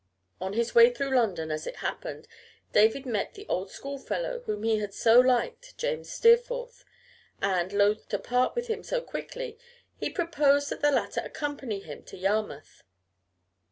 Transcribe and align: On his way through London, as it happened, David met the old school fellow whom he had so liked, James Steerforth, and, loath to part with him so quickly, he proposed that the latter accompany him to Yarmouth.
On 0.39 0.53
his 0.53 0.73
way 0.73 0.91
through 0.91 1.15
London, 1.15 1.51
as 1.51 1.67
it 1.67 1.75
happened, 1.75 2.27
David 2.73 3.05
met 3.05 3.35
the 3.35 3.45
old 3.47 3.69
school 3.69 3.99
fellow 3.99 4.39
whom 4.47 4.63
he 4.63 4.79
had 4.79 4.95
so 4.95 5.19
liked, 5.19 5.77
James 5.77 6.09
Steerforth, 6.11 6.83
and, 7.39 7.71
loath 7.71 8.09
to 8.09 8.17
part 8.17 8.55
with 8.55 8.65
him 8.65 8.81
so 8.81 8.99
quickly, 8.99 9.59
he 9.99 10.09
proposed 10.09 10.71
that 10.71 10.81
the 10.81 10.89
latter 10.89 11.21
accompany 11.23 11.81
him 11.81 12.01
to 12.05 12.17
Yarmouth. 12.17 12.81